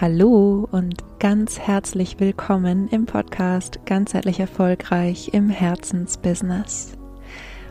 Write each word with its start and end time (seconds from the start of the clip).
Hallo 0.00 0.66
und 0.72 1.04
ganz 1.20 1.60
herzlich 1.60 2.18
willkommen 2.18 2.88
im 2.88 3.06
Podcast 3.06 3.78
Ganzheitlich 3.86 4.40
Erfolgreich 4.40 5.30
im 5.32 5.48
Herzensbusiness. 5.50 6.98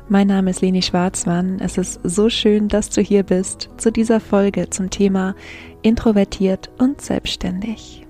Mein 0.07 0.28
Name 0.28 0.51
ist 0.51 0.62
Leni 0.62 0.81
Schwarzmann. 0.81 1.59
Es 1.59 1.78
ist 1.78 1.99
so 2.05 2.29
schön, 2.29 2.70
dass 2.70 2.89
du 2.89 3.01
hier 3.01 3.23
bist 3.23 3.70
zu 3.75 3.91
dieser 3.91 4.21
Folge 4.21 4.70
zum 4.70 4.89
Thema 4.89 5.36
Introvertiert 5.81 6.71
und 6.78 7.02
Selbstständig. 7.02 8.02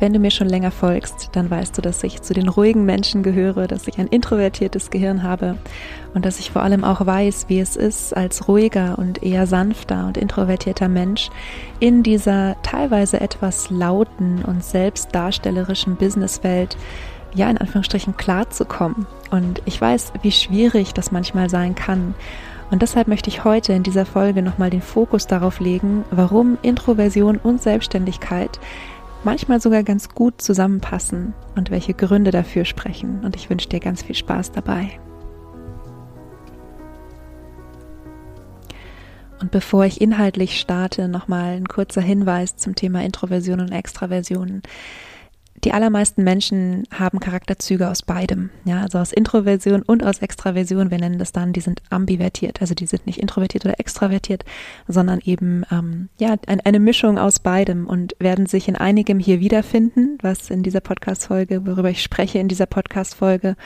Wenn 0.00 0.12
du 0.12 0.20
mir 0.20 0.30
schon 0.30 0.48
länger 0.48 0.70
folgst, 0.70 1.30
dann 1.32 1.50
weißt 1.50 1.76
du, 1.76 1.82
dass 1.82 2.04
ich 2.04 2.22
zu 2.22 2.32
den 2.32 2.48
ruhigen 2.48 2.84
Menschen 2.84 3.24
gehöre, 3.24 3.66
dass 3.66 3.88
ich 3.88 3.98
ein 3.98 4.06
introvertiertes 4.06 4.90
Gehirn 4.90 5.24
habe 5.24 5.56
und 6.14 6.24
dass 6.24 6.38
ich 6.38 6.52
vor 6.52 6.62
allem 6.62 6.84
auch 6.84 7.04
weiß, 7.04 7.46
wie 7.48 7.58
es 7.58 7.74
ist, 7.74 8.16
als 8.16 8.46
ruhiger 8.46 8.96
und 8.98 9.24
eher 9.24 9.48
sanfter 9.48 10.06
und 10.06 10.16
introvertierter 10.16 10.88
Mensch 10.88 11.30
in 11.80 12.04
dieser 12.04 12.56
teilweise 12.62 13.20
etwas 13.20 13.70
lauten 13.70 14.44
und 14.44 14.62
selbstdarstellerischen 14.62 15.96
Businesswelt 15.96 16.76
ja 17.34 17.50
in 17.50 17.58
Anführungsstrichen 17.58 18.16
klarzukommen. 18.16 19.06
Und 19.30 19.62
ich 19.64 19.80
weiß, 19.80 20.12
wie 20.22 20.32
schwierig 20.32 20.94
das 20.94 21.10
manchmal 21.10 21.50
sein 21.50 21.74
kann. 21.74 22.14
Und 22.70 22.82
deshalb 22.82 23.08
möchte 23.08 23.30
ich 23.30 23.44
heute 23.44 23.72
in 23.72 23.82
dieser 23.82 24.06
Folge 24.06 24.42
nochmal 24.42 24.70
den 24.70 24.82
Fokus 24.82 25.26
darauf 25.26 25.58
legen, 25.58 26.04
warum 26.10 26.58
Introversion 26.62 27.38
und 27.38 27.62
Selbstständigkeit 27.62 28.60
manchmal 29.28 29.60
sogar 29.60 29.82
ganz 29.82 30.08
gut 30.08 30.40
zusammenpassen 30.40 31.34
und 31.54 31.70
welche 31.70 31.92
Gründe 31.92 32.30
dafür 32.30 32.64
sprechen. 32.64 33.22
Und 33.26 33.36
ich 33.36 33.50
wünsche 33.50 33.68
dir 33.68 33.78
ganz 33.78 34.02
viel 34.02 34.14
Spaß 34.14 34.52
dabei. 34.52 34.98
Und 39.38 39.50
bevor 39.50 39.84
ich 39.84 40.00
inhaltlich 40.00 40.58
starte, 40.58 41.08
nochmal 41.08 41.58
ein 41.58 41.68
kurzer 41.68 42.00
Hinweis 42.00 42.56
zum 42.56 42.74
Thema 42.74 43.04
Introversion 43.04 43.60
und 43.60 43.70
Extraversion 43.70 44.62
die 45.64 45.72
allermeisten 45.72 46.22
Menschen 46.24 46.84
haben 46.92 47.20
Charakterzüge 47.20 47.88
aus 47.88 48.02
beidem. 48.02 48.50
Ja, 48.64 48.82
also 48.82 48.98
aus 48.98 49.12
Introversion 49.12 49.82
und 49.82 50.04
aus 50.04 50.18
Extraversion. 50.18 50.90
Wir 50.90 50.98
nennen 50.98 51.18
das 51.18 51.32
dann, 51.32 51.52
die 51.52 51.60
sind 51.60 51.82
ambivertiert. 51.90 52.60
Also 52.60 52.74
die 52.74 52.86
sind 52.86 53.06
nicht 53.06 53.18
introvertiert 53.18 53.64
oder 53.64 53.80
extravertiert, 53.80 54.44
sondern 54.86 55.20
eben 55.24 55.64
ähm, 55.70 56.08
ja 56.18 56.36
ein, 56.46 56.60
eine 56.60 56.80
Mischung 56.80 57.18
aus 57.18 57.40
beidem 57.40 57.86
und 57.86 58.14
werden 58.18 58.46
sich 58.46 58.68
in 58.68 58.76
einigem 58.76 59.18
hier 59.18 59.40
wiederfinden, 59.40 60.18
was 60.22 60.50
in 60.50 60.62
dieser 60.62 60.80
Podcast-Folge, 60.80 61.66
worüber 61.66 61.90
ich 61.90 62.02
spreche 62.02 62.38
in 62.38 62.48
dieser 62.48 62.66
Podcast-Folge 62.66 63.56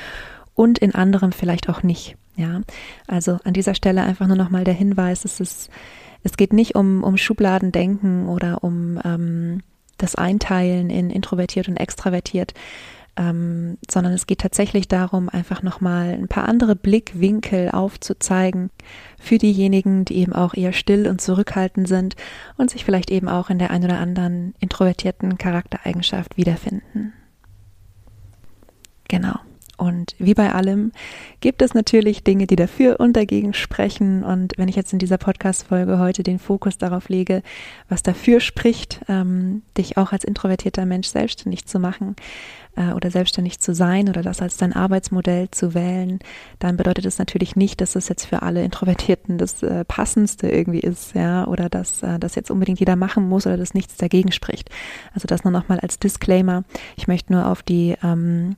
und 0.54 0.78
in 0.78 0.94
anderem 0.94 1.32
vielleicht 1.32 1.68
auch 1.68 1.82
nicht. 1.82 2.16
Ja, 2.36 2.62
also 3.06 3.38
an 3.44 3.52
dieser 3.52 3.74
Stelle 3.74 4.02
einfach 4.02 4.26
nur 4.26 4.36
nochmal 4.36 4.64
der 4.64 4.74
Hinweis, 4.74 5.26
es 5.26 5.38
ist, 5.40 5.70
es 6.22 6.36
geht 6.38 6.54
nicht 6.54 6.74
um, 6.74 7.04
um 7.04 7.18
Schubladendenken 7.18 8.28
oder 8.28 8.64
um 8.64 8.98
ähm, 9.04 9.62
das 9.98 10.14
Einteilen 10.14 10.90
in 10.90 11.10
introvertiert 11.10 11.68
und 11.68 11.76
extravertiert, 11.76 12.54
ähm, 13.16 13.76
sondern 13.90 14.12
es 14.14 14.26
geht 14.26 14.40
tatsächlich 14.40 14.88
darum, 14.88 15.28
einfach 15.28 15.62
nochmal 15.62 16.10
ein 16.10 16.28
paar 16.28 16.48
andere 16.48 16.74
Blickwinkel 16.74 17.70
aufzuzeigen 17.70 18.70
für 19.20 19.38
diejenigen, 19.38 20.04
die 20.04 20.16
eben 20.16 20.32
auch 20.32 20.54
eher 20.54 20.72
still 20.72 21.06
und 21.06 21.20
zurückhaltend 21.20 21.88
sind 21.88 22.16
und 22.56 22.70
sich 22.70 22.84
vielleicht 22.84 23.10
eben 23.10 23.28
auch 23.28 23.50
in 23.50 23.58
der 23.58 23.70
ein 23.70 23.84
oder 23.84 23.98
anderen 23.98 24.54
introvertierten 24.60 25.36
Charaktereigenschaft 25.36 26.36
wiederfinden. 26.36 27.12
Genau. 29.08 29.34
Und 29.82 30.14
wie 30.20 30.34
bei 30.34 30.52
allem 30.52 30.92
gibt 31.40 31.60
es 31.60 31.74
natürlich 31.74 32.22
Dinge, 32.22 32.46
die 32.46 32.54
dafür 32.54 33.00
und 33.00 33.16
dagegen 33.16 33.52
sprechen. 33.52 34.22
Und 34.22 34.52
wenn 34.56 34.68
ich 34.68 34.76
jetzt 34.76 34.92
in 34.92 35.00
dieser 35.00 35.18
Podcast-Folge 35.18 35.98
heute 35.98 36.22
den 36.22 36.38
Fokus 36.38 36.78
darauf 36.78 37.08
lege, 37.08 37.42
was 37.88 38.04
dafür 38.04 38.38
spricht, 38.38 39.00
ähm, 39.08 39.62
dich 39.76 39.96
auch 39.96 40.12
als 40.12 40.22
introvertierter 40.22 40.86
Mensch 40.86 41.08
selbstständig 41.08 41.66
zu 41.66 41.80
machen 41.80 42.14
äh, 42.76 42.92
oder 42.92 43.10
selbstständig 43.10 43.58
zu 43.58 43.74
sein 43.74 44.08
oder 44.08 44.22
das 44.22 44.40
als 44.40 44.56
dein 44.56 44.72
Arbeitsmodell 44.72 45.50
zu 45.50 45.74
wählen, 45.74 46.20
dann 46.60 46.76
bedeutet 46.76 47.04
es 47.04 47.18
natürlich 47.18 47.56
nicht, 47.56 47.80
dass 47.80 47.96
es 47.96 48.08
jetzt 48.08 48.26
für 48.26 48.42
alle 48.42 48.62
Introvertierten 48.62 49.36
das 49.36 49.64
äh, 49.64 49.84
Passendste 49.84 50.48
irgendwie 50.48 50.78
ist, 50.78 51.16
ja, 51.16 51.44
oder 51.48 51.68
dass 51.68 52.04
äh, 52.04 52.20
das 52.20 52.36
jetzt 52.36 52.52
unbedingt 52.52 52.78
jeder 52.78 52.94
machen 52.94 53.28
muss 53.28 53.48
oder 53.48 53.56
dass 53.56 53.74
nichts 53.74 53.96
dagegen 53.96 54.30
spricht. 54.30 54.70
Also 55.12 55.26
das 55.26 55.42
nur 55.42 55.50
nochmal 55.50 55.80
als 55.80 55.98
Disclaimer. 55.98 56.62
Ich 56.96 57.08
möchte 57.08 57.32
nur 57.32 57.48
auf 57.48 57.64
die 57.64 57.96
ähm, 58.04 58.54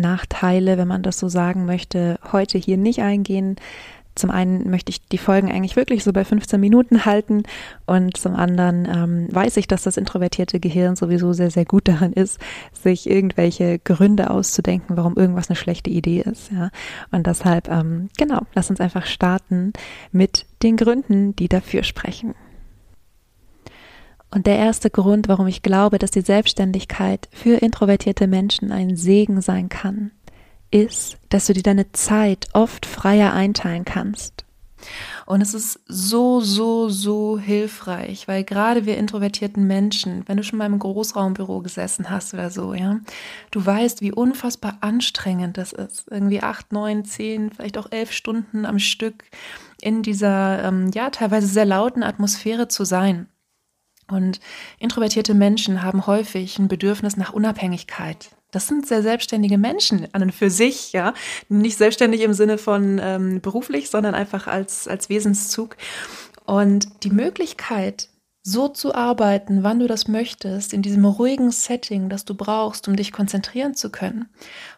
Nachteile, 0.00 0.78
wenn 0.78 0.88
man 0.88 1.02
das 1.02 1.18
so 1.18 1.28
sagen 1.28 1.64
möchte, 1.66 2.18
heute 2.32 2.58
hier 2.58 2.76
nicht 2.76 3.00
eingehen. 3.00 3.56
Zum 4.14 4.30
einen 4.30 4.68
möchte 4.68 4.90
ich 4.90 5.06
die 5.06 5.18
Folgen 5.18 5.50
eigentlich 5.50 5.76
wirklich 5.76 6.02
so 6.02 6.12
bei 6.12 6.24
15 6.24 6.58
Minuten 6.58 7.04
halten 7.04 7.44
und 7.86 8.16
zum 8.16 8.34
anderen 8.34 8.84
ähm, 8.86 9.28
weiß 9.30 9.56
ich, 9.58 9.68
dass 9.68 9.84
das 9.84 9.96
introvertierte 9.96 10.58
Gehirn 10.58 10.96
sowieso 10.96 11.32
sehr, 11.32 11.52
sehr 11.52 11.64
gut 11.64 11.86
daran 11.86 12.12
ist, 12.12 12.40
sich 12.72 13.08
irgendwelche 13.08 13.78
Gründe 13.78 14.30
auszudenken, 14.30 14.96
warum 14.96 15.16
irgendwas 15.16 15.48
eine 15.50 15.56
schlechte 15.56 15.90
Idee 15.90 16.22
ist. 16.22 16.50
Ja? 16.50 16.70
Und 17.12 17.28
deshalb, 17.28 17.68
ähm, 17.68 18.08
genau, 18.18 18.40
lass 18.54 18.70
uns 18.70 18.80
einfach 18.80 19.06
starten 19.06 19.72
mit 20.10 20.46
den 20.64 20.76
Gründen, 20.76 21.36
die 21.36 21.48
dafür 21.48 21.84
sprechen. 21.84 22.34
Und 24.30 24.46
der 24.46 24.58
erste 24.58 24.90
Grund, 24.90 25.28
warum 25.28 25.46
ich 25.46 25.62
glaube, 25.62 25.98
dass 25.98 26.10
die 26.10 26.20
Selbstständigkeit 26.20 27.28
für 27.32 27.58
introvertierte 27.58 28.26
Menschen 28.26 28.72
ein 28.72 28.96
Segen 28.96 29.40
sein 29.40 29.68
kann, 29.68 30.10
ist, 30.70 31.16
dass 31.30 31.46
du 31.46 31.54
dir 31.54 31.62
deine 31.62 31.92
Zeit 31.92 32.48
oft 32.52 32.84
freier 32.84 33.32
einteilen 33.32 33.84
kannst. 33.84 34.44
Und 35.26 35.40
es 35.40 35.54
ist 35.54 35.80
so, 35.86 36.40
so, 36.40 36.88
so 36.88 37.38
hilfreich, 37.38 38.28
weil 38.28 38.44
gerade 38.44 38.86
wir 38.86 38.96
introvertierten 38.96 39.66
Menschen, 39.66 40.22
wenn 40.26 40.36
du 40.36 40.44
schon 40.44 40.58
mal 40.58 40.66
im 40.66 40.78
Großraumbüro 40.78 41.60
gesessen 41.60 42.10
hast 42.10 42.32
oder 42.32 42.50
so, 42.50 42.74
ja, 42.74 43.00
du 43.50 43.64
weißt, 43.64 44.00
wie 44.00 44.12
unfassbar 44.12 44.78
anstrengend 44.80 45.58
das 45.58 45.72
ist. 45.72 46.06
Irgendwie 46.10 46.42
acht, 46.42 46.72
neun, 46.72 47.04
zehn, 47.04 47.50
vielleicht 47.50 47.76
auch 47.76 47.90
elf 47.90 48.12
Stunden 48.12 48.64
am 48.64 48.78
Stück 48.78 49.24
in 49.80 50.02
dieser, 50.02 50.64
ähm, 50.64 50.90
ja, 50.94 51.10
teilweise 51.10 51.46
sehr 51.46 51.66
lauten 51.66 52.02
Atmosphäre 52.02 52.68
zu 52.68 52.84
sein. 52.84 53.28
Und 54.10 54.40
introvertierte 54.78 55.34
Menschen 55.34 55.82
haben 55.82 56.06
häufig 56.06 56.58
ein 56.58 56.68
Bedürfnis 56.68 57.16
nach 57.16 57.32
Unabhängigkeit. 57.32 58.30
Das 58.50 58.66
sind 58.66 58.86
sehr 58.86 59.02
selbstständige 59.02 59.58
Menschen 59.58 60.08
an 60.12 60.22
und 60.22 60.32
für 60.32 60.48
sich, 60.48 60.92
ja. 60.92 61.12
Nicht 61.50 61.76
selbstständig 61.76 62.22
im 62.22 62.32
Sinne 62.32 62.56
von 62.56 62.98
ähm, 63.02 63.40
beruflich, 63.42 63.90
sondern 63.90 64.14
einfach 64.14 64.46
als, 64.46 64.88
als 64.88 65.10
Wesenszug. 65.10 65.76
Und 66.46 67.04
die 67.04 67.10
Möglichkeit, 67.10 68.08
so 68.50 68.68
zu 68.68 68.94
arbeiten, 68.94 69.62
wann 69.62 69.78
du 69.78 69.86
das 69.86 70.08
möchtest, 70.08 70.72
in 70.72 70.80
diesem 70.80 71.04
ruhigen 71.04 71.50
Setting, 71.50 72.08
das 72.08 72.24
du 72.24 72.34
brauchst, 72.34 72.88
um 72.88 72.96
dich 72.96 73.12
konzentrieren 73.12 73.74
zu 73.74 73.90
können, 73.90 74.28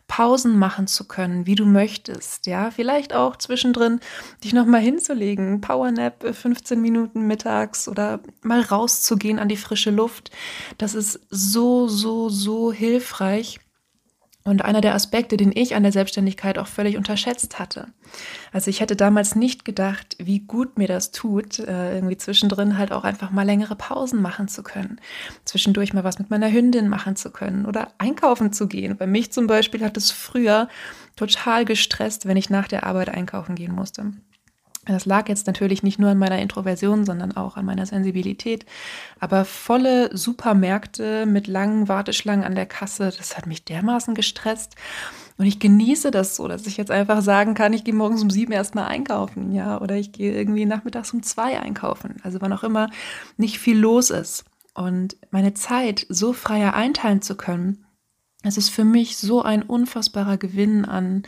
Pausen 0.08 0.58
machen 0.58 0.88
zu 0.88 1.06
können, 1.06 1.46
wie 1.46 1.54
du 1.54 1.64
möchtest, 1.64 2.46
ja, 2.46 2.72
vielleicht 2.72 3.14
auch 3.14 3.36
zwischendrin 3.36 4.00
dich 4.42 4.52
nochmal 4.52 4.80
hinzulegen, 4.80 5.60
Powernap 5.60 6.34
15 6.34 6.78
äh, 6.78 6.80
Minuten 6.80 7.26
mittags 7.26 7.86
oder 7.86 8.20
mal 8.42 8.60
rauszugehen 8.60 9.38
an 9.38 9.48
die 9.48 9.56
frische 9.56 9.90
Luft. 9.90 10.32
Das 10.78 10.94
ist 10.94 11.20
so, 11.30 11.86
so, 11.86 12.28
so 12.28 12.72
hilfreich 12.72 13.60
und 14.42 14.64
einer 14.64 14.80
der 14.80 14.94
Aspekte, 14.94 15.36
den 15.36 15.52
ich 15.54 15.74
an 15.74 15.82
der 15.82 15.92
Selbstständigkeit 15.92 16.58
auch 16.58 16.66
völlig 16.66 16.96
unterschätzt 16.96 17.58
hatte. 17.58 17.88
Also 18.52 18.70
ich 18.70 18.80
hätte 18.80 18.96
damals 18.96 19.36
nicht 19.36 19.64
gedacht, 19.64 20.16
wie 20.18 20.40
gut 20.40 20.78
mir 20.78 20.88
das 20.88 21.10
tut, 21.12 21.58
äh, 21.58 21.94
irgendwie 21.94 22.16
zwischendrin 22.16 22.78
halt 22.78 22.90
auch 22.90 23.04
einfach 23.04 23.30
mal 23.30 23.44
längere 23.44 23.76
Pausen 23.76 24.22
machen 24.22 24.48
zu 24.48 24.62
können. 24.62 25.00
Zwischendurch 25.44 25.92
mal 25.92 26.04
was 26.04 26.18
mit 26.18 26.30
meiner 26.30 26.50
Hündin 26.50 26.88
machen 26.88 27.16
zu 27.16 27.30
können 27.30 27.66
oder 27.66 27.92
einkaufen 27.98 28.52
zu 28.52 28.66
gehen. 28.66 28.96
Bei 28.96 29.06
mich 29.06 29.30
zum 29.30 29.46
Beispiel 29.46 29.84
hat 29.84 29.96
es 29.96 30.10
früher 30.10 30.68
total 31.16 31.66
gestresst, 31.66 32.26
wenn 32.26 32.38
ich 32.38 32.48
nach 32.48 32.66
der 32.66 32.84
Arbeit 32.84 33.10
einkaufen 33.10 33.54
gehen 33.54 33.74
musste. 33.74 34.12
Das 34.92 35.06
lag 35.06 35.28
jetzt 35.28 35.46
natürlich 35.46 35.82
nicht 35.82 35.98
nur 35.98 36.10
an 36.10 36.18
meiner 36.18 36.38
Introversion, 36.38 37.04
sondern 37.04 37.36
auch 37.36 37.56
an 37.56 37.64
meiner 37.64 37.86
Sensibilität. 37.86 38.66
Aber 39.18 39.44
volle 39.44 40.16
Supermärkte 40.16 41.26
mit 41.26 41.46
langen 41.46 41.88
Warteschlangen 41.88 42.44
an 42.44 42.54
der 42.54 42.66
Kasse, 42.66 43.12
das 43.16 43.36
hat 43.36 43.46
mich 43.46 43.64
dermaßen 43.64 44.14
gestresst. 44.14 44.76
Und 45.38 45.46
ich 45.46 45.58
genieße 45.58 46.10
das 46.10 46.36
so, 46.36 46.48
dass 46.48 46.66
ich 46.66 46.76
jetzt 46.76 46.90
einfach 46.90 47.22
sagen 47.22 47.54
kann, 47.54 47.72
ich 47.72 47.84
gehe 47.84 47.94
morgens 47.94 48.22
um 48.22 48.28
sieben 48.30 48.52
erstmal 48.52 48.86
einkaufen, 48.86 49.52
ja, 49.52 49.80
oder 49.80 49.96
ich 49.96 50.12
gehe 50.12 50.32
irgendwie 50.34 50.66
nachmittags 50.66 51.14
um 51.14 51.22
zwei 51.22 51.58
einkaufen. 51.58 52.16
Also 52.22 52.40
wann 52.42 52.52
auch 52.52 52.62
immer 52.62 52.90
nicht 53.38 53.58
viel 53.58 53.78
los 53.78 54.10
ist. 54.10 54.44
Und 54.74 55.16
meine 55.30 55.54
Zeit 55.54 56.06
so 56.08 56.32
freier 56.32 56.74
einteilen 56.74 57.22
zu 57.22 57.36
können, 57.36 57.86
es 58.42 58.56
ist 58.56 58.70
für 58.70 58.84
mich 58.84 59.18
so 59.18 59.42
ein 59.42 59.62
unfassbarer 59.62 60.36
Gewinn 60.36 60.84
an 60.84 61.24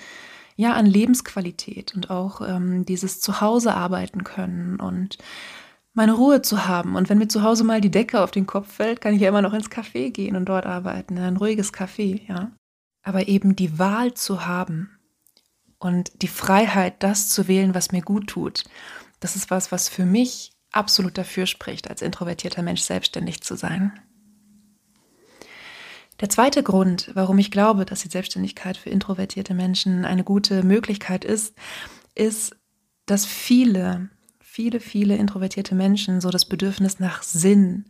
ja, 0.57 0.73
an 0.75 0.87
Lebensqualität 0.87 1.95
und 1.95 2.11
auch 2.11 2.41
ähm, 2.41 2.85
dieses 2.85 3.21
Zuhause 3.21 3.75
arbeiten 3.75 4.25
können 4.25 4.81
und 4.81 5.19
meine 5.95 6.15
Ruhe 6.15 6.43
zu 6.43 6.67
haben. 6.67 6.97
Und 6.97 7.09
wenn 7.09 7.19
mir 7.19 7.29
zu 7.29 7.43
Hause 7.43 7.65
mal 7.65 7.81
die 7.81 7.91
Decke 7.91 8.21
auf 8.21 8.31
den 8.31 8.47
Kopf 8.47 8.73
fällt, 8.73 9.01
kann 9.01 9.15
ich 9.15 9.21
ja 9.21 9.29
immer 9.29 9.43
noch 9.43 9.53
ins 9.53 9.71
Café 9.71 10.11
gehen 10.11 10.37
und 10.37 10.47
dort 10.47 10.67
arbeiten, 10.67 11.19
ein 11.19 11.37
ruhiges 11.37 11.73
Café, 11.73 12.21
ja. 12.29 12.53
Aber 13.03 13.29
eben 13.29 13.57
die 13.57 13.79
Wahl 13.79 14.15
zu 14.15 14.47
haben 14.47 14.91
und 15.79 16.23
die 16.23 16.29
Freiheit, 16.29 17.03
das 17.03 17.29
zu 17.29 17.49
wählen, 17.49 17.75
was 17.75 17.91
mir 17.91 18.03
gut 18.03 18.29
tut, 18.29 18.65
das 19.21 19.37
ist 19.37 19.51
was, 19.51 19.73
was 19.73 19.89
für 19.89 20.07
mich 20.07 20.53
absolut 20.71 21.19
dafür 21.19 21.47
spricht, 21.47 21.91
als 21.91 22.03
introvertierter 22.03 22.63
Mensch 22.63 22.83
selbstständig 22.83 23.41
zu 23.43 23.57
sein. 23.57 23.93
Der 26.23 26.29
zweite 26.29 26.63
Grund, 26.63 27.11
warum 27.15 27.37
ich 27.39 27.51
glaube, 27.51 27.85
dass 27.85 28.03
die 28.03 28.09
Selbstständigkeit 28.09 28.77
für 28.77 28.91
introvertierte 28.91 29.55
Menschen 29.55 30.05
eine 30.05 30.23
gute 30.23 30.63
Möglichkeit 30.63 31.25
ist, 31.25 31.53
ist, 32.15 32.55
dass 33.07 33.27
viele, 33.27 34.09
viele, 34.39 34.79
viele 34.79 35.17
introvertierte 35.17 35.75
Menschen 35.75 36.21
so 36.21 36.31
das 36.31 36.45
Bedürfnis 36.45 37.01
nach 37.01 37.25
Sinn 37.25 37.87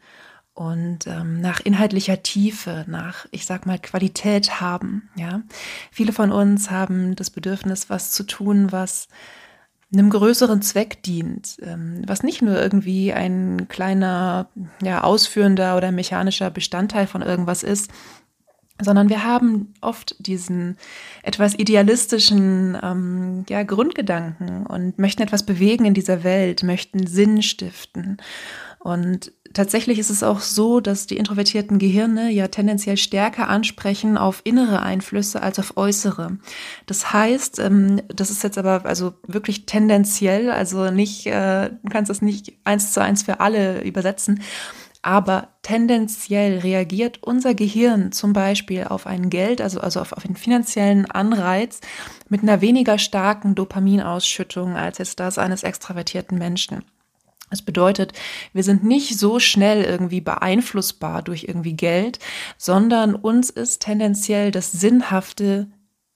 und 0.54 1.06
ähm, 1.06 1.42
nach 1.42 1.60
inhaltlicher 1.60 2.22
Tiefe, 2.22 2.86
nach, 2.88 3.26
ich 3.32 3.44
sag 3.44 3.66
mal, 3.66 3.78
Qualität 3.78 4.62
haben. 4.62 5.10
Ja, 5.14 5.42
viele 5.90 6.14
von 6.14 6.32
uns 6.32 6.70
haben 6.70 7.14
das 7.16 7.28
Bedürfnis, 7.28 7.90
was 7.90 8.12
zu 8.12 8.22
tun, 8.24 8.72
was 8.72 9.08
einem 9.92 10.08
größeren 10.08 10.62
Zweck 10.62 11.02
dient, 11.02 11.58
ähm, 11.60 12.02
was 12.06 12.22
nicht 12.22 12.40
nur 12.40 12.58
irgendwie 12.58 13.12
ein 13.12 13.68
kleiner, 13.68 14.48
ja, 14.82 15.04
ausführender 15.04 15.76
oder 15.76 15.92
mechanischer 15.92 16.50
Bestandteil 16.50 17.06
von 17.06 17.20
irgendwas 17.20 17.62
ist, 17.62 17.90
sondern 18.84 19.08
wir 19.08 19.24
haben 19.24 19.72
oft 19.80 20.16
diesen 20.18 20.76
etwas 21.22 21.54
idealistischen 21.54 22.76
ähm, 22.82 23.44
ja, 23.48 23.62
Grundgedanken 23.62 24.66
und 24.66 24.98
möchten 24.98 25.22
etwas 25.22 25.44
bewegen 25.44 25.84
in 25.84 25.94
dieser 25.94 26.24
Welt, 26.24 26.62
möchten 26.62 27.06
Sinn 27.06 27.42
stiften. 27.42 28.18
Und 28.82 29.30
tatsächlich 29.52 30.00
ist 30.00 30.10
es 30.10 30.24
auch 30.24 30.40
so, 30.40 30.80
dass 30.80 31.06
die 31.06 31.16
introvertierten 31.16 31.78
Gehirne 31.78 32.30
ja 32.30 32.48
tendenziell 32.48 32.96
stärker 32.96 33.48
ansprechen 33.48 34.18
auf 34.18 34.40
innere 34.44 34.82
Einflüsse 34.82 35.40
als 35.42 35.60
auf 35.60 35.76
äußere. 35.76 36.38
Das 36.86 37.12
heißt, 37.12 37.60
ähm, 37.60 38.02
das 38.08 38.30
ist 38.30 38.42
jetzt 38.42 38.58
aber 38.58 38.84
also 38.84 39.14
wirklich 39.26 39.66
tendenziell, 39.66 40.50
also 40.50 40.90
nicht, 40.90 41.26
äh, 41.26 41.70
du 41.70 41.90
kannst 41.90 42.10
das 42.10 42.22
nicht 42.22 42.54
eins 42.64 42.92
zu 42.92 43.00
eins 43.00 43.22
für 43.22 43.38
alle 43.38 43.82
übersetzen. 43.82 44.42
Aber 45.02 45.48
tendenziell 45.62 46.58
reagiert 46.58 47.22
unser 47.22 47.54
Gehirn 47.54 48.12
zum 48.12 48.32
Beispiel 48.32 48.84
auf 48.84 49.06
ein 49.06 49.30
Geld, 49.30 49.60
also, 49.60 49.80
also 49.80 50.00
auf, 50.00 50.12
auf 50.12 50.24
einen 50.24 50.36
finanziellen 50.36 51.10
Anreiz 51.10 51.80
mit 52.28 52.42
einer 52.42 52.60
weniger 52.60 52.98
starken 52.98 53.56
Dopaminausschüttung 53.56 54.76
als 54.76 54.98
jetzt 54.98 55.18
das 55.18 55.38
eines 55.38 55.64
extravertierten 55.64 56.38
Menschen. 56.38 56.84
Das 57.50 57.62
bedeutet, 57.62 58.12
wir 58.54 58.62
sind 58.62 58.82
nicht 58.84 59.18
so 59.18 59.38
schnell 59.38 59.84
irgendwie 59.84 60.22
beeinflussbar 60.22 61.20
durch 61.20 61.44
irgendwie 61.44 61.74
Geld, 61.74 62.18
sondern 62.56 63.14
uns 63.14 63.50
ist 63.50 63.82
tendenziell 63.82 64.52
das 64.52 64.72
Sinnhafte 64.72 65.66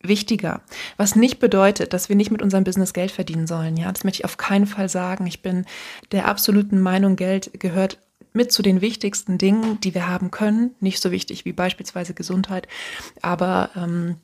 wichtiger. 0.01 0.63
Was 0.97 1.17
nicht 1.17 1.39
bedeutet, 1.39 1.93
dass 1.93 2.09
wir 2.09 2.17
nicht 2.17 2.31
mit 2.31 2.41
unserem 2.41 2.65
Business 2.65 2.93
Geld 2.93 3.11
verdienen 3.11 3.47
sollen. 3.47 3.77
Ja, 3.77 3.93
das 3.93 4.05
möchte 4.05 4.21
ich 4.21 4.25
auf 4.25 4.37
keinen 4.39 4.67
Fall 4.67 4.89
sagen. 4.89 5.27
Ich 5.27 5.43
bin 5.43 5.67
der 6.13 6.27
absoluten 6.27 6.81
Meinung, 6.81 7.17
Geld 7.17 7.51
gehört 7.61 7.99
mit 8.37 8.53
zu 8.53 8.63
den 8.63 8.81
wichtigsten 8.81 9.39
Dingen, 9.39 9.81
die 9.81 9.95
wir 9.95 10.09
haben 10.09 10.31
können. 10.31 10.75
Nicht 10.81 11.03
so 11.03 11.11
wichtig 11.11 11.45
wie 11.45 11.53
beispielsweise 11.53 12.15
Gesundheit, 12.15 12.69
aber 13.23 13.71
ähm, 13.75 14.17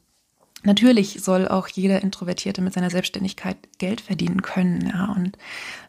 Natürlich 0.65 1.23
soll 1.23 1.49
auch 1.49 1.69
jeder 1.69 2.03
Introvertierte 2.03 2.63
mit 2.63 2.73
seiner 2.73 2.91
Selbstständigkeit 2.91 3.57
Geld 3.79 4.01
verdienen 4.01 4.43
können. 4.43 4.91
Ja. 4.93 5.13
Und 5.13 5.37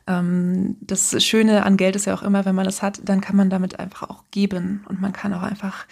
ähm, 0.07 0.77
das 0.81 1.23
Schöne 1.23 1.63
an 1.63 1.77
Geld 1.77 1.95
ist 1.95 2.05
ja 2.05 2.13
auch 2.13 2.23
immer, 2.23 2.45
wenn 2.45 2.55
man 2.55 2.65
es 2.65 2.81
hat, 2.81 2.99
dann 3.03 3.21
kann 3.21 3.35
man 3.35 3.49
damit 3.49 3.79
einfach 3.79 4.09
auch 4.09 4.23
geben 4.31 4.83
und 4.89 4.99
man 4.99 5.13
kann 5.13 5.33
auch 5.33 5.43
einfach 5.43 5.85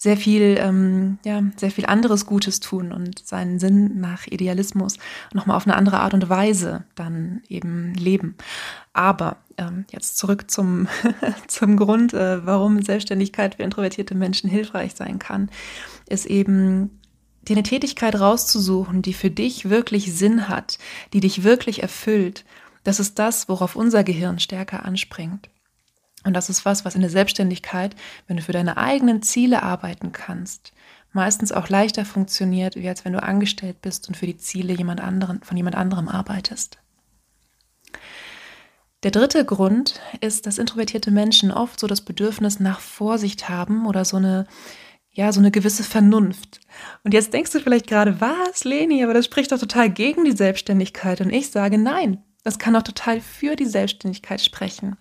sehr 0.00 0.16
viel, 0.16 0.56
ähm, 0.58 1.18
ja, 1.26 1.42
sehr 1.56 1.70
viel 1.70 1.84
anderes 1.84 2.24
Gutes 2.24 2.60
tun 2.60 2.90
und 2.90 3.18
seinen 3.18 3.58
Sinn 3.58 4.00
nach 4.00 4.26
Idealismus 4.26 4.96
nochmal 5.34 5.58
auf 5.58 5.66
eine 5.66 5.76
andere 5.76 6.00
Art 6.00 6.14
und 6.14 6.30
Weise 6.30 6.84
dann 6.94 7.42
eben 7.48 7.92
leben. 7.92 8.34
Aber 8.94 9.36
ähm, 9.58 9.84
jetzt 9.90 10.16
zurück 10.16 10.50
zum, 10.50 10.88
zum 11.48 11.76
Grund, 11.76 12.14
äh, 12.14 12.46
warum 12.46 12.80
Selbstständigkeit 12.80 13.56
für 13.56 13.62
introvertierte 13.62 14.14
Menschen 14.14 14.48
hilfreich 14.48 14.94
sein 14.94 15.18
kann, 15.18 15.50
ist 16.08 16.24
eben 16.24 16.99
dir 17.42 17.56
eine 17.56 17.62
Tätigkeit 17.62 18.18
rauszusuchen, 18.18 19.02
die 19.02 19.14
für 19.14 19.30
dich 19.30 19.70
wirklich 19.70 20.12
Sinn 20.14 20.48
hat, 20.48 20.78
die 21.12 21.20
dich 21.20 21.42
wirklich 21.42 21.82
erfüllt. 21.82 22.44
Das 22.84 23.00
ist 23.00 23.18
das, 23.18 23.48
worauf 23.48 23.76
unser 23.76 24.04
Gehirn 24.04 24.38
stärker 24.38 24.84
anspringt. 24.84 25.48
Und 26.24 26.34
das 26.34 26.50
ist 26.50 26.64
was, 26.64 26.84
was 26.84 26.94
in 26.94 27.00
der 27.00 27.10
Selbstständigkeit, 27.10 27.96
wenn 28.26 28.36
du 28.36 28.42
für 28.42 28.52
deine 28.52 28.76
eigenen 28.76 29.22
Ziele 29.22 29.62
arbeiten 29.62 30.12
kannst, 30.12 30.72
meistens 31.12 31.50
auch 31.50 31.68
leichter 31.68 32.04
funktioniert, 32.04 32.76
wie 32.76 32.88
als 32.88 33.04
wenn 33.04 33.14
du 33.14 33.22
angestellt 33.22 33.80
bist 33.80 34.08
und 34.08 34.16
für 34.16 34.26
die 34.26 34.36
Ziele 34.36 34.74
jemand 34.74 35.00
anderen, 35.00 35.42
von 35.42 35.56
jemand 35.56 35.76
anderem 35.76 36.08
arbeitest. 36.08 36.78
Der 39.02 39.10
dritte 39.10 39.46
Grund 39.46 39.98
ist, 40.20 40.46
dass 40.46 40.58
introvertierte 40.58 41.10
Menschen 41.10 41.50
oft 41.50 41.80
so 41.80 41.86
das 41.86 42.02
Bedürfnis 42.02 42.60
nach 42.60 42.80
Vorsicht 42.80 43.48
haben 43.48 43.86
oder 43.86 44.04
so 44.04 44.18
eine, 44.18 44.46
ja, 45.12 45.32
so 45.32 45.40
eine 45.40 45.50
gewisse 45.50 45.82
Vernunft. 45.82 46.60
Und 47.04 47.14
jetzt 47.14 47.32
denkst 47.32 47.52
du 47.52 47.60
vielleicht 47.60 47.86
gerade, 47.86 48.20
was, 48.20 48.64
Leni, 48.64 49.02
aber 49.02 49.14
das 49.14 49.24
spricht 49.24 49.52
doch 49.52 49.58
total 49.58 49.90
gegen 49.90 50.24
die 50.24 50.36
Selbstständigkeit. 50.36 51.20
Und 51.20 51.30
ich 51.30 51.50
sage, 51.50 51.78
nein, 51.78 52.22
das 52.44 52.58
kann 52.58 52.76
auch 52.76 52.82
total 52.82 53.20
für 53.20 53.56
die 53.56 53.66
Selbstständigkeit 53.66 54.40
sprechen. 54.40 54.96